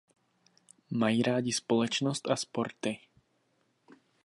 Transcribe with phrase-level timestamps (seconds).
[0.91, 2.99] Mají rádi společnost a sporty.